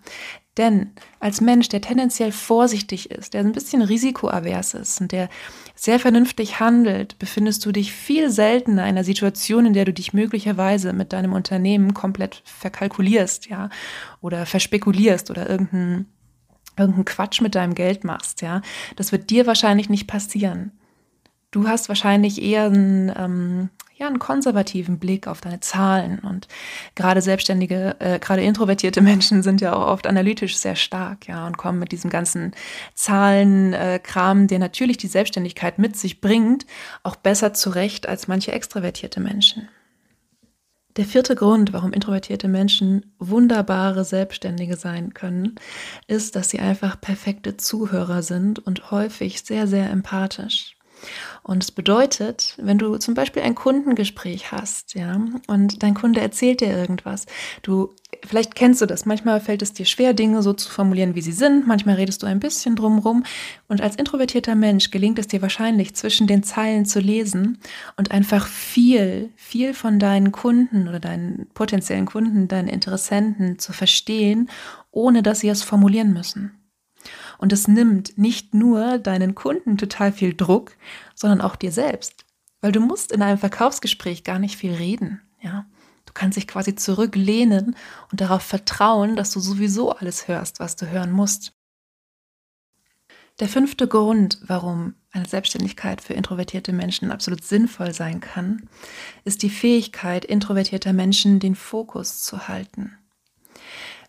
Denn 0.58 0.92
als 1.22 1.40
Mensch, 1.40 1.70
der 1.70 1.80
tendenziell 1.80 2.34
vorsichtig 2.34 3.12
ist, 3.12 3.34
der 3.34 3.42
ein 3.42 3.54
bisschen 3.54 3.82
risikoavers 3.82 4.74
ist 4.74 5.00
und 5.00 5.14
der 5.14 5.30
sehr 5.74 6.00
vernünftig 6.00 6.60
handelt, 6.60 7.18
befindest 7.18 7.66
du 7.66 7.72
dich 7.72 7.94
viel 7.94 8.30
seltener 8.30 8.82
in 8.82 8.90
einer 8.90 9.06
Situation, 9.06 9.68
in 9.68 9.74
der 9.74 9.86
du 9.86 9.94
dich 9.94 10.12
möglicherweise 10.12 10.92
mit 10.92 11.14
deinem 11.14 11.32
Unternehmen 11.32 11.94
komplett 11.94 12.42
verkalkulierst, 12.44 13.48
ja, 13.48 13.70
oder 14.20 14.46
verspekulierst 14.46 15.32
oder 15.32 15.50
irgendeinen 15.50 16.08
irgendeinen 16.80 17.06
Quatsch 17.06 17.42
mit 17.42 17.56
deinem 17.56 17.76
Geld 17.76 18.04
machst, 18.04 18.42
ja. 18.42 18.62
Das 18.96 19.12
wird 19.12 19.30
dir 19.30 19.46
wahrscheinlich 19.48 19.90
nicht 19.90 20.08
passieren. 20.08 20.72
Du 21.52 21.68
hast 21.68 21.90
wahrscheinlich 21.90 22.42
eher 22.42 22.66
einen, 22.66 23.12
ähm, 23.16 23.70
ja, 23.96 24.08
einen 24.08 24.20
konservativen 24.20 25.00
Blick 25.00 25.28
auf 25.28 25.42
deine 25.42 25.60
Zahlen. 25.62 26.20
Und 26.20 26.48
gerade 26.96 27.22
selbstständige, 27.22 27.96
äh, 28.00 28.20
gerade 28.20 28.44
introvertierte 28.44 29.02
Menschen 29.02 29.42
sind 29.42 29.60
ja 29.62 29.74
auch 29.74 29.88
oft 29.88 30.06
analytisch 30.06 30.58
sehr 30.58 30.76
stark, 30.76 31.28
ja, 31.28 31.48
und 31.48 31.58
kommen 31.58 31.80
mit 31.80 31.92
diesem 31.92 32.10
ganzen 32.10 32.54
Zahlenkram, 32.94 34.44
äh, 34.44 34.48
der 34.48 34.60
natürlich 34.60 34.98
die 34.98 35.08
Selbstständigkeit 35.08 35.80
mit 35.80 35.98
sich 35.98 36.22
bringt, 36.22 36.66
auch 37.04 37.16
besser 37.16 37.54
zurecht 37.54 38.08
als 38.08 38.28
manche 38.28 38.52
extrovertierte 38.52 39.20
Menschen. 39.20 39.70
Der 40.98 41.06
vierte 41.06 41.36
Grund, 41.36 41.72
warum 41.72 41.94
introvertierte 41.94 42.48
Menschen 42.48 43.14
wunderbare 43.20 44.04
Selbstständige 44.04 44.76
sein 44.76 45.14
können, 45.14 45.56
ist, 46.08 46.36
dass 46.36 46.50
sie 46.50 46.60
einfach 46.60 47.00
perfekte 47.00 47.58
Zuhörer 47.58 48.24
sind 48.24 48.60
und 48.60 48.92
häufig 48.92 49.44
sehr, 49.44 49.68
sehr 49.68 49.90
empathisch. 49.92 50.79
Und 51.44 51.64
es 51.64 51.72
bedeutet, 51.72 52.56
wenn 52.58 52.78
du 52.78 52.98
zum 52.98 53.14
Beispiel 53.14 53.42
ein 53.42 53.56
Kundengespräch 53.56 54.52
hast, 54.52 54.94
ja, 54.94 55.20
und 55.48 55.82
dein 55.82 55.94
Kunde 55.94 56.20
erzählt 56.22 56.62
dir 56.62 56.70
irgendwas, 56.70 57.26
du, 57.64 57.94
vielleicht 58.26 58.56
kennst 58.56 58.82
du 58.82 58.86
das, 58.86 59.06
manchmal 59.06 59.40
fällt 59.40 59.62
es 59.62 59.74
dir 59.74 59.86
schwer, 59.86 60.14
Dinge 60.14 60.42
so 60.42 60.54
zu 60.54 60.70
formulieren, 60.70 61.16
wie 61.16 61.22
sie 61.22 61.32
sind, 61.32 61.66
manchmal 61.66 61.96
redest 61.96 62.22
du 62.22 62.28
ein 62.28 62.40
bisschen 62.40 62.76
drumrum. 62.76 63.24
Und 63.68 63.82
als 63.82 63.96
introvertierter 63.96 64.56
Mensch 64.56 64.92
gelingt 64.92 65.20
es 65.20 65.28
dir 65.28 65.42
wahrscheinlich, 65.42 65.96
zwischen 65.96 66.28
den 66.28 66.44
Zeilen 66.44 66.86
zu 66.86 67.00
lesen 67.00 67.60
und 67.98 68.12
einfach 68.12 68.48
viel, 68.48 69.30
viel 69.36 69.74
von 69.74 70.00
deinen 70.00 70.32
Kunden 70.32 70.88
oder 70.88 71.00
deinen 71.00 71.48
potenziellen 71.54 72.06
Kunden, 72.06 72.48
deinen 72.48 72.68
Interessenten 72.68 73.60
zu 73.60 73.74
verstehen, 73.74 74.50
ohne 74.92 75.24
dass 75.24 75.40
sie 75.40 75.50
es 75.50 75.64
formulieren 75.64 76.14
müssen. 76.14 76.59
Und 77.40 77.54
es 77.54 77.68
nimmt 77.68 78.18
nicht 78.18 78.54
nur 78.54 79.00
deinen 79.00 79.34
Kunden 79.34 79.78
total 79.78 80.12
viel 80.12 80.36
Druck, 80.36 80.74
sondern 81.16 81.42
auch 81.42 81.56
dir 81.56 81.72
selbst. 81.72 82.26
Weil 82.62 82.74
du 82.74 82.82
musst 82.82 83.12
in 83.12 83.22
einem 83.22 83.38
Verkaufsgespräch 83.38 84.24
gar 84.24 84.38
nicht 84.38 84.56
viel 84.56 84.74
reden, 84.74 85.22
ja. 85.42 85.66
Du 86.06 86.14
kannst 86.14 86.38
dich 86.38 86.48
quasi 86.48 86.74
zurücklehnen 86.76 87.76
und 88.12 88.20
darauf 88.20 88.42
vertrauen, 88.42 89.16
dass 89.16 89.30
du 89.32 89.40
sowieso 89.40 89.92
alles 89.92 90.28
hörst, 90.28 90.60
was 90.60 90.76
du 90.76 90.90
hören 90.90 91.12
musst. 91.12 91.54
Der 93.40 93.48
fünfte 93.48 93.88
Grund, 93.88 94.40
warum 94.42 94.96
eine 95.12 95.28
Selbstständigkeit 95.28 96.02
für 96.02 96.14
introvertierte 96.14 96.74
Menschen 96.74 97.12
absolut 97.12 97.44
sinnvoll 97.44 97.94
sein 97.94 98.22
kann, 98.22 98.68
ist 99.24 99.44
die 99.44 99.52
Fähigkeit 99.52 100.26
introvertierter 100.26 100.94
Menschen, 100.94 101.40
den 101.40 101.56
Fokus 101.56 102.22
zu 102.24 102.48
halten. 102.48 102.98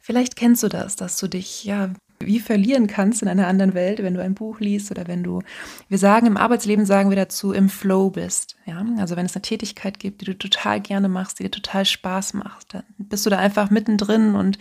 Vielleicht 0.01 0.35
kennst 0.35 0.63
du 0.63 0.69
das, 0.69 0.97
dass 0.97 1.19
du 1.19 1.29
dich 1.29 1.65
ja 1.65 1.93
wie 2.23 2.39
verlieren 2.39 2.87
kannst 2.87 3.23
in 3.23 3.29
einer 3.29 3.47
anderen 3.47 3.75
Welt, 3.75 4.03
wenn 4.03 4.15
du 4.15 4.23
ein 4.23 4.35
Buch 4.35 4.61
liest 4.61 4.91
oder 4.91 5.09
wenn 5.09 5.23
du, 5.23 5.41
wir 5.89 5.99
sagen 5.99 6.27
im 6.27 6.37
Arbeitsleben, 6.37 6.85
sagen 6.85 7.11
wir 7.11 7.17
dazu, 7.17 7.53
im 7.53 7.69
Flow 7.69 8.11
bist. 8.11 8.57
Ja, 8.67 8.85
also 8.99 9.17
wenn 9.17 9.27
es 9.27 9.35
eine 9.35 9.43
Tätigkeit 9.43 9.99
gibt, 9.99 10.21
die 10.21 10.27
du 10.27 10.37
total 10.37 10.81
gerne 10.81 11.09
machst, 11.09 11.39
die 11.39 11.45
dir 11.45 11.51
total 11.51 11.85
Spaß 11.85 12.35
macht, 12.35 12.75
dann 12.75 12.85
bist 12.99 13.25
du 13.25 13.31
da 13.31 13.39
einfach 13.39 13.71
mittendrin 13.71 14.35
und 14.35 14.59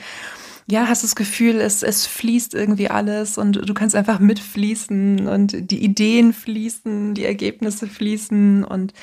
ja, 0.71 0.87
hast 0.87 1.03
das 1.03 1.15
Gefühl, 1.15 1.59
es, 1.59 1.81
es 1.81 2.05
fließt 2.05 2.53
irgendwie 2.53 2.89
alles 2.89 3.37
und 3.37 3.67
du 3.67 3.73
kannst 3.73 3.95
einfach 3.95 4.19
mitfließen 4.19 5.27
und 5.27 5.71
die 5.71 5.83
Ideen 5.83 6.31
fließen, 6.31 7.15
die 7.15 7.25
Ergebnisse 7.25 7.87
fließen 7.87 8.63
und 8.63 8.93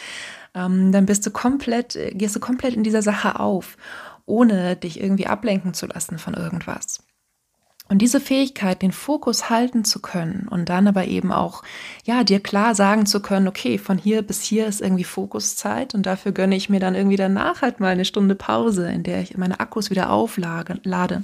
ähm, 0.55 0.93
dann 0.93 1.07
bist 1.07 1.27
du 1.27 1.31
komplett, 1.31 1.99
gehst 2.13 2.37
du 2.37 2.41
komplett 2.41 2.75
in 2.75 2.85
dieser 2.85 3.03
Sache 3.03 3.41
auf, 3.41 3.77
ohne 4.27 4.77
dich 4.77 5.01
irgendwie 5.01 5.27
ablenken 5.27 5.75
zu 5.75 5.87
lassen 5.87 6.19
von 6.19 6.35
irgendwas. 6.35 7.06
Und 7.89 7.99
diese 7.99 8.21
Fähigkeit, 8.21 8.83
den 8.83 8.91
Fokus 8.91 9.49
halten 9.49 9.85
zu 9.85 10.01
können 10.01 10.49
und 10.51 10.69
dann 10.69 10.89
aber 10.89 11.07
eben 11.07 11.31
auch, 11.31 11.63
ja, 12.05 12.25
dir 12.25 12.41
klar 12.41 12.75
sagen 12.75 13.07
zu 13.07 13.21
können, 13.21 13.47
okay, 13.47 13.79
von 13.79 13.97
hier 13.97 14.23
bis 14.23 14.43
hier 14.43 14.67
ist 14.67 14.81
irgendwie 14.81 15.05
Fokuszeit 15.05 15.95
und 15.95 16.05
dafür 16.05 16.33
gönne 16.33 16.57
ich 16.57 16.69
mir 16.69 16.81
dann 16.81 16.97
irgendwie 16.97 17.17
danach 17.17 17.63
halt 17.63 17.79
mal 17.79 17.93
eine 17.93 18.05
Stunde 18.05 18.35
Pause, 18.35 18.91
in 18.91 19.05
der 19.05 19.21
ich 19.21 19.37
meine 19.37 19.61
Akkus 19.61 19.91
wieder 19.91 20.11
auflade. 20.11 21.23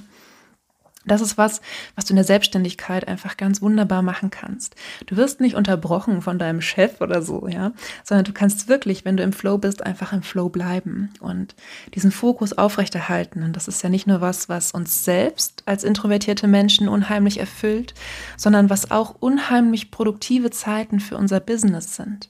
Das 1.05 1.21
ist 1.21 1.37
was, 1.37 1.61
was 1.95 2.05
du 2.05 2.13
in 2.13 2.15
der 2.15 2.23
Selbstständigkeit 2.23 3.07
einfach 3.07 3.35
ganz 3.35 3.61
wunderbar 3.61 4.01
machen 4.01 4.29
kannst. 4.29 4.75
Du 5.05 5.17
wirst 5.17 5.41
nicht 5.41 5.55
unterbrochen 5.55 6.21
von 6.21 6.39
deinem 6.39 6.61
Chef 6.61 7.01
oder 7.01 7.21
so, 7.21 7.47
ja, 7.47 7.73
sondern 8.03 8.23
du 8.23 8.31
kannst 8.31 8.69
wirklich, 8.69 9.03
wenn 9.03 9.17
du 9.17 9.23
im 9.23 9.33
Flow 9.33 9.57
bist, 9.57 9.85
einfach 9.85 10.13
im 10.13 10.23
Flow 10.23 10.47
bleiben 10.47 11.09
und 11.19 11.55
diesen 11.93 12.11
Fokus 12.11 12.53
aufrechterhalten. 12.53 13.43
Und 13.43 13.55
das 13.55 13.67
ist 13.67 13.83
ja 13.83 13.89
nicht 13.89 14.07
nur 14.07 14.21
was, 14.21 14.47
was 14.47 14.71
uns 14.71 15.03
selbst 15.03 15.63
als 15.65 15.83
introvertierte 15.83 16.47
Menschen 16.47 16.87
unheimlich 16.87 17.39
erfüllt, 17.39 17.93
sondern 18.37 18.69
was 18.69 18.91
auch 18.91 19.15
unheimlich 19.19 19.91
produktive 19.91 20.51
Zeiten 20.51 21.01
für 21.01 21.17
unser 21.17 21.41
Business 21.41 21.95
sind. 21.95 22.29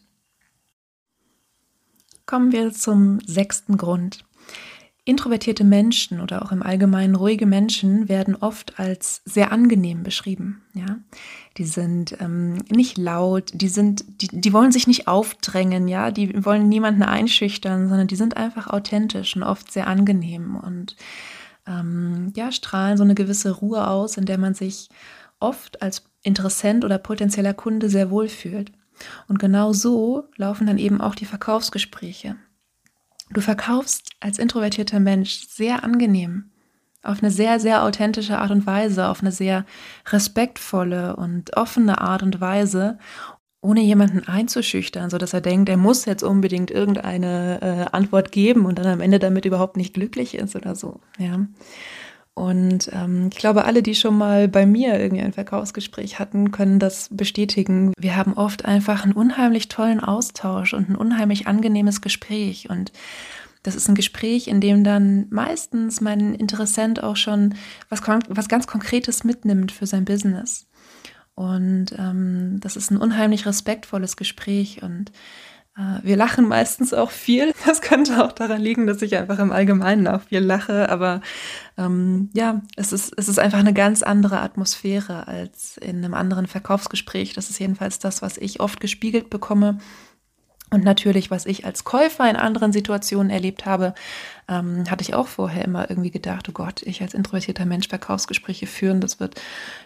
Kommen 2.26 2.52
wir 2.52 2.72
zum 2.72 3.20
sechsten 3.28 3.78
Grund. 3.78 4.26
Introvertierte 5.06 5.66
Menschen 5.66 6.22
oder 6.22 6.46
auch 6.46 6.54
im 6.54 6.64
Allgemeinen 6.64 7.16
ruhige 7.16 7.46
Menschen 7.46 8.08
werden 8.08 8.38
oft 8.38 8.80
als 8.80 9.22
sehr 9.26 9.52
angenehm 9.52 10.02
beschrieben. 10.02 10.62
Ja, 10.74 10.98
die 11.58 11.66
sind 11.66 12.16
ähm, 12.22 12.60
nicht 12.70 12.98
laut, 12.98 13.52
die 13.54 13.68
sind, 13.68 14.06
die, 14.22 14.30
die 14.32 14.54
wollen 14.54 14.72
sich 14.72 14.88
nicht 14.88 15.10
aufdrängen, 15.10 15.90
ja, 15.90 16.10
die 16.10 16.46
wollen 16.46 16.70
niemanden 16.70 17.04
einschüchtern, 17.04 17.90
sondern 17.90 18.08
die 18.08 18.16
sind 18.16 18.38
einfach 18.38 18.68
authentisch 18.68 19.36
und 19.36 19.44
oft 19.44 19.72
sehr 19.72 19.88
angenehm 19.88 20.56
und 20.56 20.96
ähm, 21.68 22.32
ja 22.36 22.52
strahlen 22.54 22.98
so 22.98 23.04
eine 23.04 23.16
gewisse 23.16 23.52
Ruhe 23.52 23.88
aus, 23.88 24.16
in 24.16 24.26
der 24.26 24.38
man 24.38 24.54
sich 24.54 24.90
oft 25.40 25.82
als 25.82 26.04
Interessent 26.22 26.86
oder 26.86 26.98
potenzieller 26.98 27.54
Kunde 27.54 27.90
sehr 27.90 28.10
wohl 28.10 28.30
fühlt. 28.30 28.72
Und 29.28 29.40
genau 29.40 29.74
so 29.74 30.30
laufen 30.38 30.68
dann 30.68 30.78
eben 30.78 31.02
auch 31.02 31.16
die 31.16 31.26
Verkaufsgespräche. 31.26 32.38
Du 33.34 33.42
verkaufst 33.42 34.12
als 34.20 34.38
introvertierter 34.38 35.00
Mensch 35.00 35.48
sehr 35.50 35.84
angenehm, 35.84 36.52
auf 37.02 37.22
eine 37.22 37.32
sehr, 37.32 37.60
sehr 37.60 37.84
authentische 37.84 38.38
Art 38.38 38.52
und 38.52 38.66
Weise, 38.66 39.10
auf 39.10 39.22
eine 39.22 39.32
sehr 39.32 39.66
respektvolle 40.08 41.16
und 41.16 41.58
offene 41.58 42.00
Art 42.00 42.24
und 42.24 42.40
Weise, 42.40 43.00
ohne 43.62 43.82
jemanden 43.82 44.28
einzuschüchtern, 44.28 45.10
so 45.10 45.18
dass 45.18 45.34
er 45.34 45.42
denkt, 45.42 45.70
er 45.70 45.78
muss 45.78 46.06
jetzt 46.06 46.22
unbedingt 46.22 46.70
irgendeine 46.70 47.62
äh, 47.62 47.96
Antwort 47.96 48.32
geben 48.32 48.66
und 48.66 48.78
dann 48.78 48.88
am 48.88 49.02
Ende 49.02 49.20
damit 49.20 49.46
überhaupt 49.46 49.78
nicht 49.78 49.94
glücklich 49.94 50.36
ist 50.36 50.56
oder 50.56 50.76
so. 50.76 51.00
Ja. 51.18 51.46
Und 52.36 52.90
ähm, 52.92 53.30
ich 53.32 53.38
glaube, 53.38 53.66
alle, 53.66 53.84
die 53.84 53.94
schon 53.94 54.18
mal 54.18 54.48
bei 54.48 54.66
mir 54.66 55.00
irgendwie 55.00 55.24
ein 55.24 55.34
Verkaufsgespräch 55.34 56.18
hatten, 56.18 56.52
können 56.52 56.80
das 56.80 57.10
bestätigen. 57.12 57.94
Wir 57.98 58.16
haben 58.16 58.34
oft 58.34 58.66
einfach 58.66 59.04
einen 59.04 59.14
unheimlich 59.14 59.68
tollen 59.68 60.00
Austausch 60.00 60.74
und 60.74 60.90
ein 60.90 60.96
unheimlich 60.96 61.46
angenehmes 61.46 62.02
Gespräch. 62.02 62.70
Und 62.72 62.92
das 63.62 63.76
ist 63.76 63.88
ein 63.88 63.96
Gespräch, 63.96 64.48
in 64.48 64.62
dem 64.62 64.84
dann 64.84 65.28
meistens 65.30 66.02
mein 66.02 66.34
Interessent 66.34 67.04
auch 67.04 67.18
schon 67.18 67.54
was, 67.90 68.02
was 68.28 68.50
ganz 68.50 68.66
Konkretes 68.66 69.24
mitnimmt 69.24 69.72
für 69.72 69.86
sein 69.86 70.04
Business. 70.04 70.68
Und 71.36 71.96
ähm, 71.98 72.60
das 72.62 72.76
ist 72.76 72.92
ein 72.92 72.98
unheimlich 72.98 73.46
respektvolles 73.46 74.18
Gespräch 74.18 74.82
und 74.84 75.12
wir 76.04 76.16
lachen 76.18 76.48
meistens 76.48 76.94
auch 76.94 77.12
viel. 77.12 77.54
Das 77.66 77.82
könnte 77.82 78.24
auch 78.24 78.32
daran 78.32 78.62
liegen, 78.62 78.86
dass 78.86 79.02
ich 79.02 79.18
einfach 79.18 79.40
im 79.40 79.52
Allgemeinen 79.52 80.08
auch 80.08 80.22
viel 80.22 80.40
lache. 80.40 80.90
Aber 80.90 81.22
ähm, 81.78 82.30
ja, 82.34 82.62
es 82.76 82.94
ist, 82.94 83.14
es 83.18 83.28
ist 83.28 83.40
einfach 83.40 83.60
eine 83.60 83.74
ganz 83.74 84.04
andere 84.04 84.40
Atmosphäre 84.42 85.28
als 85.28 85.78
in 85.78 85.98
einem 85.98 86.14
anderen 86.14 86.48
Verkaufsgespräch. 86.48 87.34
Das 87.34 87.50
ist 87.50 87.60
jedenfalls 87.60 88.00
das, 88.00 88.22
was 88.22 88.38
ich 88.38 88.60
oft 88.60 88.80
gespiegelt 88.80 89.30
bekomme. 89.30 89.80
Und 90.70 90.84
natürlich, 90.84 91.30
was 91.30 91.46
ich 91.46 91.66
als 91.66 91.84
Käufer 91.84 92.28
in 92.28 92.36
anderen 92.36 92.74
Situationen 92.74 93.30
erlebt 93.30 93.66
habe, 93.66 93.94
ähm, 94.48 94.90
hatte 94.90 95.04
ich 95.04 95.14
auch 95.14 95.28
vorher 95.28 95.64
immer 95.66 95.90
irgendwie 95.90 96.10
gedacht, 96.10 96.50
oh 96.50 96.52
Gott, 96.52 96.82
ich 96.82 97.02
als 97.02 97.14
introvertierter 97.14 97.66
Mensch 97.66 97.88
Verkaufsgespräche 97.88 98.66
führen, 98.66 99.00
das 99.00 99.20
wird 99.20 99.40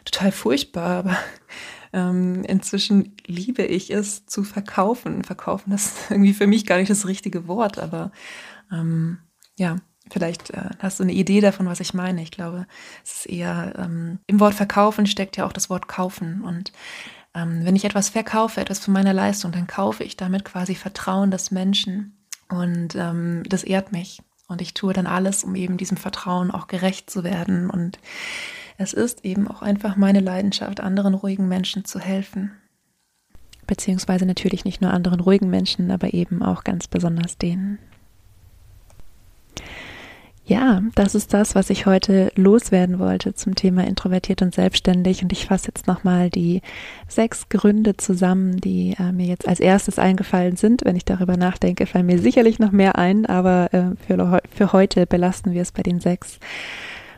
total 0.06 0.32
furchtbar. 0.32 1.00
Aber 1.00 1.18
ähm, 1.94 2.44
inzwischen 2.44 3.16
liebe 3.26 3.64
ich 3.64 3.92
es 3.92 4.26
zu 4.26 4.44
verkaufen. 4.44 5.24
Verkaufen 5.24 5.72
ist 5.72 5.96
irgendwie 6.10 6.34
für 6.34 6.48
mich 6.48 6.66
gar 6.66 6.78
nicht 6.78 6.90
das 6.90 7.08
richtige 7.08 7.48
Wort, 7.48 7.80
aber 7.80 8.12
ähm, 8.72 9.20
ja, 9.58 9.78
vielleicht 10.10 10.52
äh, 10.52 10.70
hast 10.80 11.00
du 11.00 11.04
eine 11.04 11.14
Idee 11.14 11.42
davon, 11.42 11.66
was 11.66 11.80
ich 11.80 11.94
meine. 11.94 12.22
Ich 12.22 12.32
glaube, 12.32 12.68
es 13.04 13.20
ist 13.20 13.26
eher 13.28 13.74
ähm, 13.78 14.20
im 14.28 14.40
Wort 14.40 14.54
verkaufen 14.54 15.06
steckt 15.06 15.38
ja 15.38 15.46
auch 15.46 15.54
das 15.54 15.70
Wort 15.70 15.88
kaufen. 15.88 16.42
Und 16.42 16.72
ähm, 17.34 17.64
wenn 17.64 17.76
ich 17.76 17.86
etwas 17.86 18.10
verkaufe, 18.10 18.62
etwas 18.62 18.80
von 18.80 18.94
meiner 18.94 19.14
Leistung, 19.14 19.52
dann 19.52 19.68
kaufe 19.68 20.04
ich 20.04 20.18
damit 20.18 20.46
quasi 20.46 20.76
Vertrauen 20.76 21.32
des 21.32 21.52
Menschen. 21.52 22.18
Und 22.50 22.96
ähm, 22.96 23.44
das 23.48 23.64
ehrt 23.64 23.92
mich. 23.92 24.22
Und 24.48 24.62
ich 24.62 24.74
tue 24.74 24.94
dann 24.94 25.08
alles, 25.08 25.44
um 25.44 25.56
eben 25.56 25.78
diesem 25.78 25.98
Vertrauen 25.98 26.52
auch 26.52 26.68
gerecht 26.68 27.10
zu 27.10 27.24
werden. 27.24 27.70
Und 27.70 28.00
es 28.78 28.94
ist 28.94 29.26
eben 29.26 29.48
auch 29.48 29.62
einfach 29.62 29.96
meine 29.96 30.20
Leidenschaft, 30.20 30.80
anderen 30.80 31.14
ruhigen 31.14 31.48
Menschen 31.48 31.86
zu 31.86 32.00
helfen. 32.00 32.52
Beziehungsweise 33.66 34.26
natürlich 34.26 34.64
nicht 34.64 34.82
nur 34.82 34.92
anderen 34.92 35.20
ruhigen 35.20 35.50
Menschen, 35.50 35.92
aber 35.92 36.14
eben 36.14 36.42
auch 36.42 36.64
ganz 36.64 36.88
besonders 36.88 37.38
denen. 37.38 37.80
Ja, 40.46 40.82
das 40.96 41.14
ist 41.14 41.34
das, 41.34 41.56
was 41.56 41.70
ich 41.70 41.86
heute 41.86 42.32
loswerden 42.36 43.00
wollte 43.00 43.34
zum 43.34 43.56
Thema 43.56 43.86
introvertiert 43.86 44.42
und 44.42 44.56
selbstständig. 44.56 45.22
Und 45.22 45.34
ich 45.34 45.46
fasse 45.46 45.68
jetzt 45.68 45.88
nochmal 45.88 46.30
die 46.30 46.62
sechs 47.10 47.50
Gründe 47.50 47.98
zusammen, 47.98 48.62
die 48.62 48.96
äh, 48.98 49.12
mir 49.12 49.26
jetzt 49.26 49.46
als 49.46 49.60
erstes 49.60 50.00
eingefallen 50.00 50.56
sind. 50.56 50.86
Wenn 50.86 50.96
ich 50.96 51.04
darüber 51.04 51.36
nachdenke, 51.36 51.86
fallen 51.86 52.06
mir 52.06 52.20
sicherlich 52.20 52.60
noch 52.60 52.72
mehr 52.72 52.98
ein, 52.98 53.26
aber 53.26 53.74
äh, 53.74 53.96
für, 54.08 54.42
für 54.50 54.72
heute 54.72 55.06
belasten 55.06 55.52
wir 55.52 55.64
es 55.64 55.74
bei 55.74 55.84
den 55.84 56.00
sechs. 56.00 56.40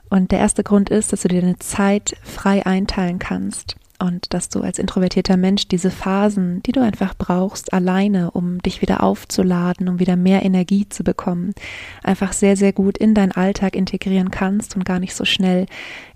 Und 0.09 0.31
der 0.31 0.39
erste 0.39 0.63
Grund 0.63 0.89
ist, 0.89 1.13
dass 1.13 1.21
du 1.21 1.27
dir 1.27 1.41
deine 1.41 1.59
Zeit 1.59 2.15
frei 2.23 2.65
einteilen 2.65 3.19
kannst 3.19 3.75
und 3.99 4.33
dass 4.33 4.49
du 4.49 4.61
als 4.61 4.79
introvertierter 4.79 5.37
Mensch 5.37 5.67
diese 5.67 5.91
Phasen, 5.91 6.63
die 6.63 6.71
du 6.71 6.81
einfach 6.81 7.13
brauchst, 7.17 7.73
alleine, 7.73 8.31
um 8.31 8.61
dich 8.61 8.81
wieder 8.81 9.03
aufzuladen, 9.03 9.89
um 9.89 9.99
wieder 9.99 10.15
mehr 10.15 10.43
Energie 10.43 10.87
zu 10.87 11.03
bekommen, 11.03 11.53
einfach 12.01 12.31
sehr, 12.33 12.55
sehr 12.55 12.73
gut 12.73 12.97
in 12.97 13.13
deinen 13.13 13.33
Alltag 13.33 13.75
integrieren 13.75 14.31
kannst 14.31 14.75
und 14.75 14.85
gar 14.85 14.99
nicht 14.99 15.13
so 15.13 15.25
schnell 15.25 15.65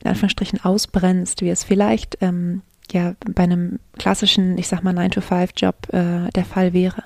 in 0.01 0.09
Anführungsstrichen 0.09 0.63
ausbrennst, 0.63 1.41
wie 1.41 1.50
es 1.50 1.63
vielleicht 1.63 2.17
ähm, 2.21 2.62
ja 2.91 3.15
bei 3.25 3.43
einem 3.43 3.79
klassischen, 3.97 4.57
ich 4.57 4.67
sag 4.67 4.83
mal 4.83 4.97
9-to-5-Job 4.97 5.93
äh, 5.93 6.31
der 6.31 6.45
Fall 6.45 6.73
wäre. 6.73 7.03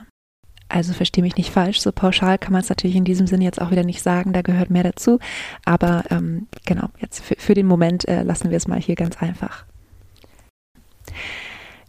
Also 0.69 0.93
verstehe 0.93 1.23
mich 1.23 1.37
nicht 1.37 1.51
falsch, 1.51 1.79
so 1.79 1.91
pauschal 1.91 2.37
kann 2.37 2.51
man 2.51 2.61
es 2.61 2.69
natürlich 2.69 2.97
in 2.97 3.05
diesem 3.05 3.27
Sinne 3.27 3.45
jetzt 3.45 3.61
auch 3.61 3.71
wieder 3.71 3.83
nicht 3.83 4.01
sagen, 4.01 4.33
da 4.33 4.41
gehört 4.41 4.69
mehr 4.69 4.83
dazu. 4.83 5.19
Aber 5.65 6.03
ähm, 6.09 6.47
genau, 6.65 6.89
jetzt 6.99 7.23
für, 7.23 7.35
für 7.37 7.53
den 7.53 7.67
Moment 7.67 8.07
äh, 8.07 8.23
lassen 8.23 8.49
wir 8.49 8.57
es 8.57 8.67
mal 8.67 8.79
hier 8.79 8.95
ganz 8.95 9.17
einfach. 9.21 9.65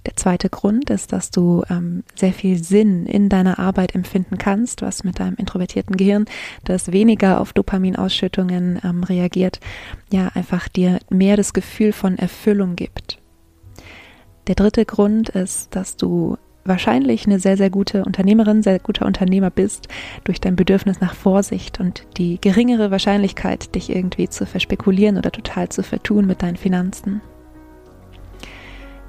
Der 0.06 0.16
zweite 0.16 0.48
Grund 0.48 0.88
ist, 0.90 1.12
dass 1.12 1.30
du 1.30 1.64
ähm, 1.68 2.02
sehr 2.14 2.32
viel 2.32 2.62
Sinn 2.62 3.04
in 3.04 3.28
deiner 3.28 3.58
Arbeit 3.58 3.94
empfinden 3.94 4.38
kannst, 4.38 4.80
was 4.80 5.04
mit 5.04 5.18
deinem 5.18 5.36
introvertierten 5.36 5.96
Gehirn, 5.96 6.24
das 6.64 6.92
weniger 6.92 7.40
auf 7.40 7.52
Dopaminausschüttungen 7.52 8.80
ähm, 8.84 9.04
reagiert, 9.04 9.60
ja 10.10 10.28
einfach 10.34 10.68
dir 10.68 11.00
mehr 11.10 11.36
das 11.36 11.52
Gefühl 11.52 11.92
von 11.92 12.16
Erfüllung 12.16 12.74
gibt. 12.74 13.18
Der 14.46 14.54
dritte 14.54 14.86
Grund 14.86 15.28
ist, 15.28 15.76
dass 15.76 15.96
du 15.96 16.38
wahrscheinlich 16.64 17.26
eine 17.26 17.38
sehr, 17.38 17.56
sehr 17.56 17.70
gute 17.70 18.04
Unternehmerin, 18.04 18.62
sehr 18.62 18.78
guter 18.78 19.06
Unternehmer 19.06 19.50
bist, 19.50 19.88
durch 20.24 20.40
dein 20.40 20.56
Bedürfnis 20.56 21.00
nach 21.00 21.14
Vorsicht 21.14 21.80
und 21.80 22.04
die 22.16 22.40
geringere 22.40 22.90
Wahrscheinlichkeit, 22.90 23.74
dich 23.74 23.90
irgendwie 23.90 24.28
zu 24.28 24.46
verspekulieren 24.46 25.16
oder 25.16 25.32
total 25.32 25.68
zu 25.68 25.82
vertun 25.82 26.26
mit 26.26 26.42
deinen 26.42 26.56
Finanzen. 26.56 27.20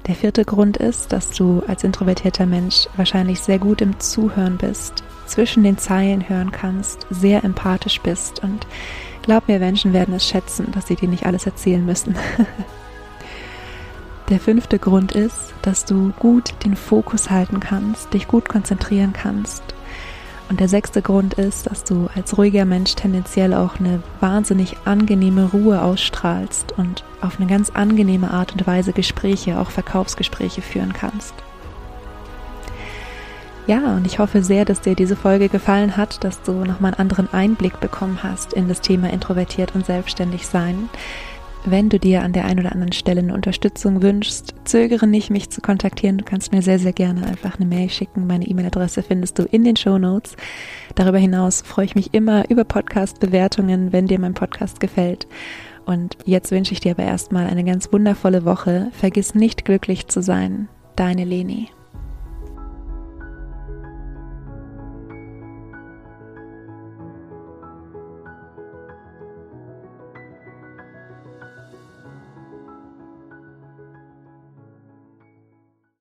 Der 0.06 0.14
vierte 0.14 0.44
Grund 0.44 0.78
ist, 0.78 1.12
dass 1.12 1.30
du 1.30 1.62
als 1.66 1.84
introvertierter 1.84 2.46
Mensch 2.46 2.88
wahrscheinlich 2.96 3.40
sehr 3.40 3.58
gut 3.58 3.80
im 3.82 4.00
Zuhören 4.00 4.56
bist, 4.56 5.04
zwischen 5.26 5.62
den 5.62 5.78
Zeilen 5.78 6.28
hören 6.28 6.50
kannst, 6.50 7.06
sehr 7.10 7.44
empathisch 7.44 8.00
bist 8.00 8.42
und 8.42 8.66
glaub 9.22 9.46
mir, 9.46 9.58
Menschen 9.58 9.92
werden 9.92 10.14
es 10.14 10.26
schätzen, 10.26 10.72
dass 10.72 10.88
sie 10.88 10.96
dir 10.96 11.08
nicht 11.08 11.26
alles 11.26 11.46
erzählen 11.46 11.84
müssen. 11.84 12.16
Der 14.30 14.38
fünfte 14.38 14.78
Grund 14.78 15.10
ist, 15.10 15.52
dass 15.62 15.84
du 15.84 16.12
gut 16.20 16.54
den 16.64 16.76
Fokus 16.76 17.30
halten 17.30 17.58
kannst, 17.58 18.14
dich 18.14 18.28
gut 18.28 18.48
konzentrieren 18.48 19.12
kannst. 19.12 19.64
Und 20.48 20.60
der 20.60 20.68
sechste 20.68 21.02
Grund 21.02 21.34
ist, 21.34 21.68
dass 21.68 21.82
du 21.82 22.08
als 22.14 22.38
ruhiger 22.38 22.64
Mensch 22.64 22.94
tendenziell 22.94 23.54
auch 23.54 23.80
eine 23.80 24.00
wahnsinnig 24.20 24.76
angenehme 24.84 25.50
Ruhe 25.50 25.82
ausstrahlst 25.82 26.74
und 26.76 27.02
auf 27.20 27.40
eine 27.40 27.48
ganz 27.48 27.70
angenehme 27.70 28.30
Art 28.30 28.52
und 28.52 28.64
Weise 28.68 28.92
Gespräche, 28.92 29.58
auch 29.58 29.70
Verkaufsgespräche 29.70 30.62
führen 30.62 30.92
kannst. 30.92 31.34
Ja, 33.66 33.94
und 33.96 34.06
ich 34.06 34.20
hoffe 34.20 34.44
sehr, 34.44 34.64
dass 34.64 34.80
dir 34.80 34.94
diese 34.94 35.16
Folge 35.16 35.48
gefallen 35.48 35.96
hat, 35.96 36.22
dass 36.22 36.40
du 36.42 36.52
nochmal 36.64 36.92
einen 36.92 37.00
anderen 37.00 37.32
Einblick 37.32 37.80
bekommen 37.80 38.20
hast 38.22 38.52
in 38.52 38.68
das 38.68 38.80
Thema 38.80 39.10
introvertiert 39.10 39.74
und 39.74 39.86
selbstständig 39.86 40.46
sein 40.46 40.88
Wenn 41.66 41.90
du 41.90 41.98
dir 41.98 42.22
an 42.22 42.32
der 42.32 42.46
einen 42.46 42.60
oder 42.60 42.72
anderen 42.72 42.92
Stelle 42.92 43.20
eine 43.20 43.34
Unterstützung 43.34 44.02
wünschst, 44.02 44.54
zögere 44.64 45.06
nicht, 45.06 45.30
mich 45.30 45.50
zu 45.50 45.60
kontaktieren. 45.60 46.16
Du 46.16 46.24
kannst 46.24 46.52
mir 46.52 46.62
sehr, 46.62 46.78
sehr 46.78 46.94
gerne 46.94 47.26
einfach 47.26 47.56
eine 47.56 47.66
Mail 47.66 47.90
schicken. 47.90 48.26
Meine 48.26 48.46
E-Mail-Adresse 48.46 49.02
findest 49.02 49.38
du 49.38 49.42
in 49.42 49.64
den 49.64 49.76
Show 49.76 49.98
Notes. 49.98 50.36
Darüber 50.94 51.18
hinaus 51.18 51.60
freue 51.60 51.84
ich 51.84 51.94
mich 51.94 52.14
immer 52.14 52.48
über 52.48 52.64
Podcast-Bewertungen, 52.64 53.92
wenn 53.92 54.06
dir 54.06 54.18
mein 54.18 54.34
Podcast 54.34 54.80
gefällt. 54.80 55.26
Und 55.84 56.16
jetzt 56.24 56.50
wünsche 56.50 56.72
ich 56.72 56.80
dir 56.80 56.92
aber 56.92 57.04
erstmal 57.04 57.46
eine 57.46 57.64
ganz 57.64 57.92
wundervolle 57.92 58.46
Woche. 58.46 58.88
Vergiss 58.92 59.34
nicht 59.34 59.66
glücklich 59.66 60.08
zu 60.08 60.22
sein. 60.22 60.68
Deine 60.96 61.24
Leni. 61.24 61.68